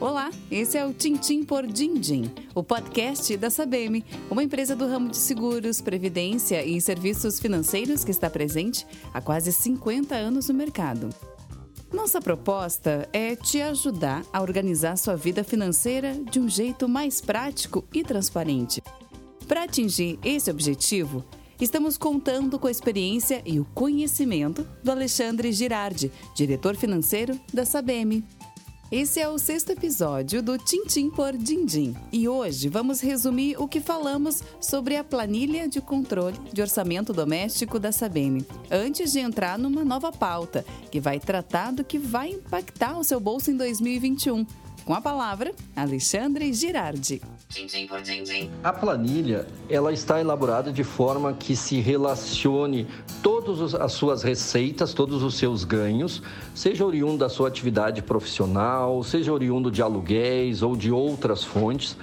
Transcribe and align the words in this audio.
Olá, 0.00 0.30
esse 0.50 0.78
é 0.78 0.86
o 0.86 0.94
Tintim 0.94 1.44
por 1.44 1.66
Dindim, 1.66 2.32
o 2.54 2.62
podcast 2.62 3.36
da 3.36 3.50
Sabem, 3.50 4.02
uma 4.30 4.42
empresa 4.42 4.74
do 4.74 4.86
ramo 4.86 5.10
de 5.10 5.18
seguros, 5.18 5.82
previdência 5.82 6.64
e 6.64 6.80
serviços 6.80 7.38
financeiros 7.38 8.02
que 8.02 8.10
está 8.10 8.30
presente 8.30 8.86
há 9.12 9.20
quase 9.20 9.52
50 9.52 10.14
anos 10.14 10.48
no 10.48 10.54
mercado. 10.54 11.10
Nossa 11.92 12.18
proposta 12.18 13.06
é 13.12 13.36
te 13.36 13.60
ajudar 13.60 14.24
a 14.32 14.40
organizar 14.40 14.96
sua 14.96 15.16
vida 15.16 15.44
financeira 15.44 16.14
de 16.14 16.40
um 16.40 16.48
jeito 16.48 16.88
mais 16.88 17.20
prático 17.20 17.84
e 17.92 18.02
transparente. 18.02 18.82
Para 19.46 19.64
atingir 19.64 20.18
esse 20.24 20.50
objetivo, 20.50 21.22
estamos 21.60 21.98
contando 21.98 22.58
com 22.58 22.68
a 22.68 22.70
experiência 22.70 23.42
e 23.44 23.60
o 23.60 23.66
conhecimento 23.74 24.66
do 24.82 24.90
Alexandre 24.90 25.52
Girardi, 25.52 26.10
diretor 26.34 26.74
financeiro 26.74 27.38
da 27.52 27.66
Sabem. 27.66 28.24
Esse 28.90 29.20
é 29.20 29.28
o 29.28 29.38
sexto 29.38 29.70
episódio 29.70 30.42
do 30.42 30.58
Tintim 30.58 31.10
por 31.10 31.36
Dindim 31.36 31.94
e 32.10 32.28
hoje 32.28 32.68
vamos 32.68 33.00
resumir 33.00 33.54
o 33.56 33.68
que 33.68 33.78
falamos 33.78 34.42
sobre 34.60 34.96
a 34.96 35.04
planilha 35.04 35.68
de 35.68 35.80
controle 35.80 36.36
de 36.52 36.60
orçamento 36.60 37.12
doméstico 37.12 37.78
da 37.78 37.92
Sabem, 37.92 38.44
antes 38.68 39.12
de 39.12 39.20
entrar 39.20 39.56
numa 39.56 39.84
nova 39.84 40.10
pauta 40.10 40.64
que 40.90 40.98
vai 40.98 41.20
tratar 41.20 41.70
do 41.70 41.84
que 41.84 42.00
vai 42.00 42.30
impactar 42.30 42.98
o 42.98 43.04
seu 43.04 43.20
bolso 43.20 43.52
em 43.52 43.56
2021. 43.56 44.44
Com 44.90 44.94
a 44.94 45.00
palavra, 45.00 45.52
Alexandre 45.76 46.52
Girardi. 46.52 47.22
A 48.64 48.72
planilha 48.72 49.46
ela 49.68 49.92
está 49.92 50.20
elaborada 50.20 50.72
de 50.72 50.82
forma 50.82 51.32
que 51.32 51.54
se 51.54 51.78
relacione 51.78 52.88
todas 53.22 53.72
as 53.72 53.92
suas 53.92 54.24
receitas, 54.24 54.92
todos 54.92 55.22
os 55.22 55.36
seus 55.36 55.62
ganhos, 55.62 56.20
seja 56.56 56.84
oriundo 56.84 57.18
da 57.18 57.28
sua 57.28 57.46
atividade 57.46 58.02
profissional, 58.02 59.04
seja 59.04 59.32
oriundo 59.32 59.70
de 59.70 59.80
aluguéis 59.80 60.60
ou 60.60 60.74
de 60.74 60.90
outras 60.90 61.44
fontes, 61.44 61.96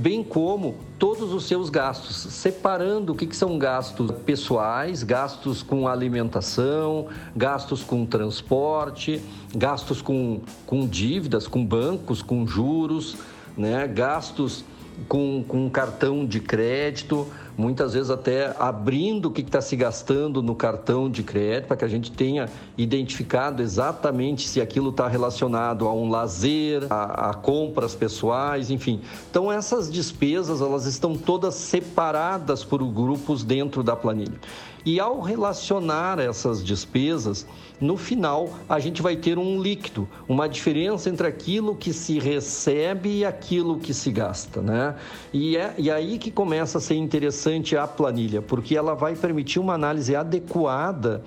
bem 0.00 0.24
como 0.24 0.76
todos 0.98 1.34
os 1.34 1.44
seus 1.44 1.68
gastos, 1.68 2.16
separando 2.16 3.12
o 3.12 3.14
que, 3.14 3.26
que 3.26 3.36
são 3.36 3.58
gastos 3.58 4.10
pessoais, 4.24 5.02
gastos 5.02 5.62
com 5.62 5.86
alimentação, 5.86 7.08
gastos 7.36 7.82
com 7.84 8.06
transporte, 8.06 9.20
gastos 9.54 10.00
com, 10.00 10.40
com 10.64 10.86
dívidas, 10.86 11.46
com 11.46 11.62
bancos, 11.62 12.22
com 12.22 12.46
juros, 12.46 13.18
né? 13.58 13.86
gastos 13.86 14.64
com, 15.06 15.44
com 15.46 15.68
cartão 15.68 16.24
de 16.24 16.40
crédito, 16.40 17.26
muitas 17.60 17.92
vezes 17.92 18.10
até 18.10 18.54
abrindo 18.58 19.26
o 19.26 19.30
que 19.30 19.42
está 19.42 19.60
se 19.60 19.76
gastando 19.76 20.42
no 20.42 20.54
cartão 20.54 21.10
de 21.10 21.22
crédito, 21.22 21.68
para 21.68 21.76
que 21.76 21.84
a 21.84 21.88
gente 21.88 22.10
tenha 22.10 22.48
identificado 22.76 23.62
exatamente 23.62 24.48
se 24.48 24.60
aquilo 24.60 24.90
está 24.90 25.06
relacionado 25.06 25.86
a 25.86 25.92
um 25.92 26.08
lazer, 26.08 26.86
a, 26.88 27.30
a, 27.30 27.34
compras 27.34 27.94
pessoais, 27.94 28.70
enfim. 28.70 29.00
Então 29.30 29.52
essas 29.52 29.92
despesas 29.92 30.60
elas 30.60 30.86
estão 30.86 31.14
todas 31.14 31.54
separadas 31.54 32.64
por 32.64 32.82
grupos 32.84 33.44
dentro 33.44 33.82
da 33.82 33.94
planilha. 33.94 34.40
E 34.84 34.98
ao 34.98 35.20
relacionar 35.20 36.18
essas 36.18 36.64
despesas, 36.64 37.46
no 37.78 37.96
final 37.96 38.48
a 38.68 38.78
gente 38.78 39.02
vai 39.02 39.14
ter 39.14 39.38
um 39.38 39.60
líquido, 39.60 40.08
uma 40.26 40.48
diferença 40.48 41.10
entre 41.10 41.26
aquilo 41.26 41.74
que 41.74 41.92
se 41.92 42.18
recebe 42.18 43.18
e 43.18 43.24
aquilo 43.24 43.78
que 43.78 43.92
se 43.92 44.10
gasta, 44.10 44.62
né? 44.62 44.96
E 45.32 45.56
é 45.56 45.74
e 45.76 45.90
aí 45.90 46.18
que 46.18 46.30
começa 46.30 46.78
a 46.78 46.80
ser 46.80 46.94
interessante 46.94 47.49
a 47.78 47.86
planilha, 47.86 48.42
porque 48.42 48.76
ela 48.76 48.94
vai 48.94 49.14
permitir 49.14 49.58
uma 49.58 49.74
análise 49.74 50.14
adequada 50.14 51.22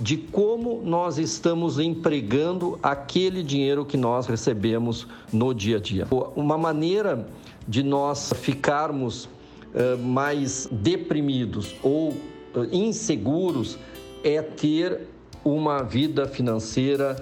de 0.00 0.16
como 0.16 0.82
nós 0.82 1.18
estamos 1.18 1.78
empregando 1.78 2.78
aquele 2.82 3.42
dinheiro 3.42 3.84
que 3.84 3.96
nós 3.96 4.26
recebemos 4.26 5.06
no 5.32 5.54
dia 5.54 5.76
a 5.76 5.80
dia. 5.80 6.06
Uma 6.34 6.58
maneira 6.58 7.26
de 7.66 7.82
nós 7.82 8.32
ficarmos 8.40 9.24
uh, 9.24 9.98
mais 10.02 10.68
deprimidos 10.70 11.74
ou 11.82 12.14
inseguros 12.72 13.78
é 14.22 14.40
ter 14.42 15.08
uma 15.44 15.82
vida 15.82 16.26
financeira 16.26 17.16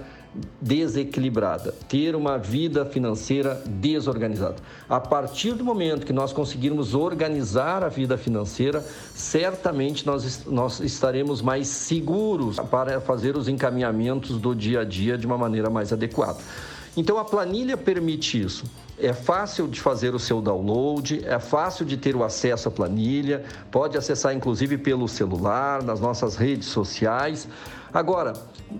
desequilibrada, 0.59 1.73
ter 1.87 2.15
uma 2.15 2.37
vida 2.37 2.85
financeira 2.85 3.61
desorganizada. 3.65 4.55
A 4.89 4.99
partir 4.99 5.53
do 5.53 5.63
momento 5.63 6.05
que 6.05 6.13
nós 6.13 6.33
conseguirmos 6.33 6.95
organizar 6.95 7.83
a 7.83 7.89
vida 7.89 8.17
financeira, 8.17 8.83
certamente 9.13 10.05
nós, 10.05 10.45
nós 10.45 10.79
estaremos 10.79 11.41
mais 11.41 11.67
seguros 11.67 12.57
para 12.59 12.99
fazer 12.99 13.37
os 13.37 13.47
encaminhamentos 13.47 14.37
do 14.37 14.55
dia 14.55 14.81
a 14.81 14.83
dia 14.83 15.17
de 15.17 15.25
uma 15.25 15.37
maneira 15.37 15.69
mais 15.69 15.93
adequada. 15.93 16.39
Então 16.95 17.17
a 17.17 17.25
planilha 17.25 17.75
permite 17.75 18.39
isso. 18.39 18.65
É 18.99 19.11
fácil 19.11 19.67
de 19.67 19.81
fazer 19.81 20.13
o 20.13 20.19
seu 20.19 20.39
download, 20.39 21.25
é 21.25 21.39
fácil 21.39 21.83
de 21.85 21.97
ter 21.97 22.15
o 22.15 22.23
acesso 22.23 22.67
à 22.67 22.71
planilha, 22.71 23.43
pode 23.71 23.97
acessar 23.97 24.33
inclusive 24.35 24.77
pelo 24.77 25.07
celular, 25.07 25.81
nas 25.81 25.99
nossas 25.99 26.35
redes 26.35 26.67
sociais. 26.67 27.47
Agora, 27.93 28.33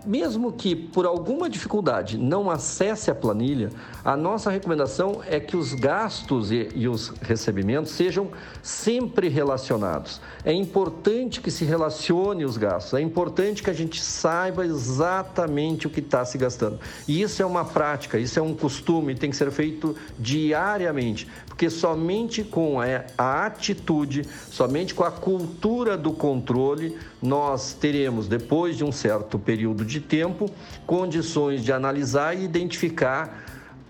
mesmo 0.06 0.51
que 0.51 0.75
por 0.75 1.06
alguma 1.06 1.47
dificuldade 1.47 2.18
não 2.18 2.50
acesse 2.50 3.12
a 3.12 3.16
planilha, 3.16 3.69
a 4.03 4.18
nossa 4.18 4.50
recomendação 4.50 5.22
é 5.28 5.40
que 5.40 5.56
os 5.56 5.75
gastos 5.75 6.51
e, 6.51 6.69
e, 6.74 6.88
os 6.88 7.09
recebimentos 7.22 7.91
sejam 7.91 8.29
sempre 8.63 9.28
relacionados. 9.28 10.19
É 10.44 10.51
importante 10.51 11.41
que 11.41 11.51
se 11.51 11.63
relacione 11.63 12.44
os 12.44 12.57
gastos, 12.57 12.96
é 12.96 13.01
importante 13.01 13.62
que 13.62 13.69
a 13.69 13.74
gente 13.74 14.01
saiba 14.01 14.66
exatamente 14.66 15.85
o 15.85 15.91
que 15.91 16.00
está 16.00 16.25
se 16.25 16.38
gastando. 16.40 16.80
E 17.07 17.22
isso 17.22 17.41
é 17.41 17.45
uma 17.45 17.63
prática, 17.63 18.18
isso 18.18 18.40
é 18.40 18.41
um 18.41 18.56
costume, 18.56 19.13
tem 19.13 19.30
que 19.30 19.35
ser 19.35 19.51
feito 19.51 19.95
diariamente, 20.18 21.28
porque 21.53 21.69
somente 21.69 22.44
com 22.44 22.80
a 23.16 23.46
atitude, 23.46 24.24
somente 24.50 24.96
com 24.96 25.03
a 25.03 25.12
cultura 25.12 25.96
do 25.96 26.12
controle, 26.12 26.97
nós 27.22 27.74
teremos, 27.74 28.28
depois 28.28 28.75
de 28.75 28.84
um 28.84 28.91
certo 28.91 29.38
período 29.38 29.86
de 29.86 30.00
tempo, 30.00 30.50
condições 30.88 31.63
de 31.63 31.72
analisar 31.72 32.36
e 32.36 32.44
identificar 32.44 33.46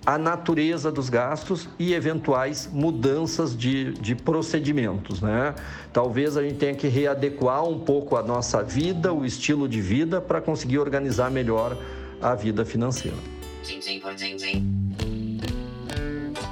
a 0.06 0.18
natureza 0.18 0.92
dos 0.92 1.08
gastos 1.08 1.70
e 1.80 1.94
eventuais 1.94 2.70
mudanças 2.70 3.58
de, 3.58 3.94
de 3.94 4.14
procedimentos. 4.14 5.22
Né? 5.22 5.56
Talvez 5.94 6.36
a 6.36 6.44
gente 6.44 6.56
tenha 6.56 6.76
que 6.76 6.90
readequar 6.90 7.64
um 7.64 7.80
pouco 7.80 8.18
a 8.18 8.22
nossa 8.22 8.62
vida, 8.62 9.14
o 9.14 9.26
estilo 9.26 9.70
de 9.70 9.80
vida, 9.80 10.20
para 10.20 10.42
conseguir 10.42 10.80
organizar 10.80 11.32
melhor 11.32 11.78
a 12.22 12.36
vida 12.36 12.66
financeira. 12.66 13.16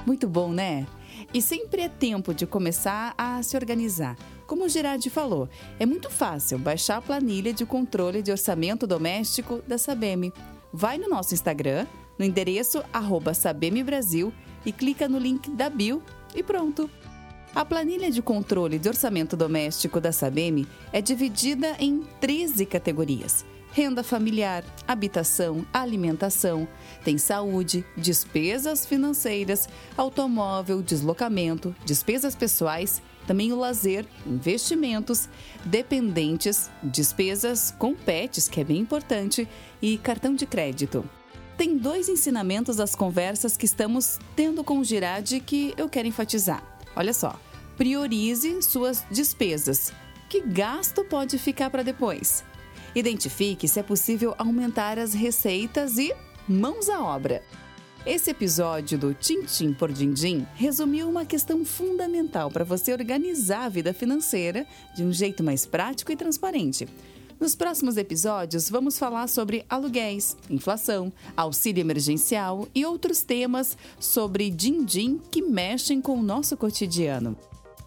Muito 0.06 0.26
bom, 0.26 0.54
né? 0.54 0.88
E 1.34 1.42
sempre 1.42 1.84
é 1.84 1.90
tempo 1.90 2.34
de 2.34 2.46
começar 2.46 3.14
a 3.18 3.42
se 3.44 3.56
organizar. 3.56 4.18
Como 4.46 4.66
o 4.66 4.70
Girardi 4.70 5.10
falou, 5.10 5.48
é 5.80 5.86
muito 5.86 6.10
fácil 6.10 6.60
baixar 6.60 6.98
a 6.98 7.02
planilha 7.02 7.54
de 7.54 7.66
controle 7.66 8.22
de 8.22 8.32
orçamento 8.32 8.86
doméstico 8.86 9.62
da 9.68 9.78
Sabem. 9.78 10.32
Vai 10.74 10.98
no 10.98 11.08
nosso 11.08 11.34
Instagram, 11.34 11.86
no 12.18 12.26
endereço 12.26 12.84
arroba 12.92 13.32
Brasil 13.86 14.34
e 14.66 14.72
clica 14.72 15.08
no 15.08 15.18
link 15.18 15.50
da 15.52 15.70
bio 15.70 16.02
e 16.36 16.44
pronto. 16.44 16.90
A 17.54 17.66
planilha 17.66 18.10
de 18.10 18.22
controle 18.22 18.80
de 18.80 18.88
orçamento 18.88 19.36
doméstico 19.36 20.00
da 20.00 20.12
Sabem 20.12 20.66
é 20.92 21.02
dividida 21.02 21.76
em 21.80 22.04
13 22.20 22.66
categorias 22.66 23.46
renda 23.72 24.04
familiar, 24.04 24.64
habitação, 24.88 25.66
alimentação, 25.74 26.68
tem 27.04 27.18
saúde, 27.18 27.86
despesas 27.96 28.86
financeiras, 28.86 29.68
automóvel, 29.96 30.82
deslocamento, 30.82 31.76
despesas 31.86 32.36
pessoais, 32.36 33.02
também 33.26 33.54
o 33.54 33.56
lazer, 33.56 34.06
investimentos, 34.26 35.30
dependentes, 35.64 36.70
despesas 36.84 37.74
com 37.78 37.94
pets, 37.94 38.48
que 38.48 38.60
é 38.60 38.64
bem 38.64 38.80
importante, 38.80 39.48
e 39.82 39.98
cartão 39.98 40.36
de 40.36 40.46
crédito. 40.46 41.08
Tem 41.58 41.78
dois 41.78 42.10
ensinamentos 42.10 42.78
das 42.78 42.96
conversas 42.96 43.56
que 43.56 43.66
estamos 43.66 44.20
tendo 44.36 44.64
com 44.64 44.80
o 44.80 44.84
Girardi 44.84 45.40
que 45.40 45.74
eu 45.78 45.88
quero 45.88 46.08
enfatizar. 46.08 46.64
Olha 46.96 47.14
só, 47.14 47.40
priorize 47.78 48.62
suas 48.64 49.06
despesas. 49.12 49.94
Que 50.28 50.42
gasto 50.42 51.04
pode 51.06 51.38
ficar 51.38 51.70
para 51.70 51.84
depois? 51.84 52.44
Identifique 52.94 53.68
se 53.68 53.80
é 53.80 53.84
possível 53.84 54.36
aumentar 54.38 55.00
as 55.00 55.14
receitas 55.14 55.98
e 55.98 56.14
mãos 56.48 56.90
à 56.90 57.02
obra. 57.02 57.42
Esse 58.06 58.32
episódio 58.32 58.98
do 58.98 59.14
Tintim 59.14 59.74
por 59.74 59.92
Dindim 59.92 60.46
resumiu 60.56 61.08
uma 61.08 61.24
questão 61.24 61.64
fundamental 61.64 62.50
para 62.50 62.66
você 62.66 62.92
organizar 62.92 63.66
a 63.66 63.70
vida 63.70 63.94
financeira 63.94 64.66
de 64.96 65.04
um 65.04 65.14
jeito 65.14 65.44
mais 65.44 65.66
prático 65.66 66.12
e 66.12 66.16
transparente. 66.16 66.88
Nos 67.40 67.56
próximos 67.56 67.98
episódios, 67.98 68.70
vamos 68.70 69.00
falar 69.00 69.28
sobre 69.28 69.66
aluguéis, 69.70 70.36
inflação, 70.50 71.14
auxílio 71.38 71.82
emergencial 71.82 72.68
e 72.74 72.86
outros 72.86 73.24
temas 73.24 73.78
sobre 74.00 74.50
din-din 74.50 75.20
que 75.32 75.42
mexem 75.42 76.02
com 76.02 76.20
o 76.20 76.24
nosso 76.24 76.58
cotidiano. 76.58 77.38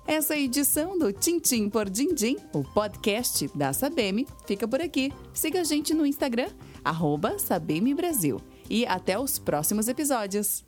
Essa 0.07 0.37
edição 0.37 0.99
do 0.99 1.11
Tintim 1.13 1.71
por 1.71 1.89
Dindim, 1.89 2.37
o 2.53 2.63
podcast 2.63 3.49
da 3.55 3.73
Sabem, 3.73 4.27
fica 4.47 4.69
por 4.69 4.81
aqui. 4.81 5.11
Siga 5.33 5.63
a 5.63 5.65
gente 5.65 5.95
no 5.95 6.05
Instagram, 6.05 6.51
arroba 6.85 7.37
Brasil. 7.97 8.39
E 8.69 8.85
até 8.85 9.19
os 9.19 9.39
próximos 9.39 9.89
episódios. 9.89 10.63